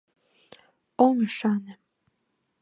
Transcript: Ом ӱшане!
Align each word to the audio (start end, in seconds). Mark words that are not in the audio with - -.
Ом 1.05 1.15
ӱшане! 1.25 1.73